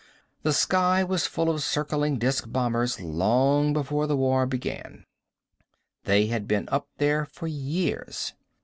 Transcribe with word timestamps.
The 0.41 0.51
sky 0.51 1.03
was 1.03 1.27
full 1.27 1.47
of 1.47 1.61
circling 1.61 2.17
disc 2.17 2.45
bombers 2.51 2.99
long 2.99 3.71
before 3.71 4.07
the 4.07 4.17
war 4.17 4.47
began; 4.47 5.05
they 6.05 6.25
had 6.25 6.47
been 6.47 6.67
up 6.71 6.87
there 6.97 7.23
for 7.25 7.45
years. 7.47 8.33